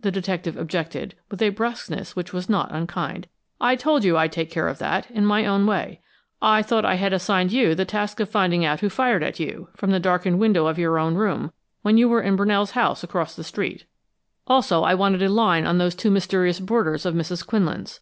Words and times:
the 0.00 0.10
detective 0.10 0.56
objected, 0.56 1.14
with 1.30 1.42
a 1.42 1.50
brusqueness 1.50 2.16
which 2.16 2.32
was 2.32 2.48
not 2.48 2.72
unkind. 2.72 3.26
"I 3.60 3.76
told 3.76 4.04
you 4.04 4.16
I'd 4.16 4.32
take 4.32 4.50
care 4.50 4.68
of 4.68 4.78
that, 4.78 5.10
in 5.10 5.26
my 5.26 5.44
own 5.44 5.66
way. 5.66 6.00
I 6.40 6.62
thought 6.62 6.86
I 6.86 6.94
assigned 6.94 7.52
you 7.52 7.68
to 7.68 7.74
the 7.74 7.84
task 7.84 8.18
of 8.18 8.30
finding 8.30 8.64
out 8.64 8.80
who 8.80 8.88
fired 8.88 9.22
at 9.22 9.38
you, 9.38 9.68
from 9.76 9.90
the 9.90 10.00
darkened 10.00 10.38
window 10.38 10.66
of 10.66 10.78
your 10.78 10.98
own 10.98 11.16
room, 11.16 11.52
when 11.82 11.98
you 11.98 12.08
were 12.08 12.22
in 12.22 12.36
Brunell's 12.36 12.70
house 12.70 13.04
across 13.04 13.36
the 13.36 13.44
street; 13.44 13.84
also 14.46 14.82
I 14.82 14.94
wanted 14.94 15.20
a 15.22 15.28
line 15.28 15.66
on 15.66 15.76
those 15.76 15.94
two 15.94 16.10
mysterious 16.10 16.58
boarders 16.58 17.04
of 17.04 17.12
Mrs. 17.14 17.46
Quinlan's." 17.46 18.00